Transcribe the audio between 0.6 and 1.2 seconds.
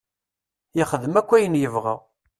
Yexdem